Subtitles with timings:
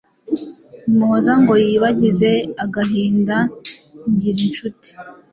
[0.89, 2.31] Umuhoza ngo yibagize
[2.63, 3.37] agahinda
[4.11, 4.89] Ngirincuti,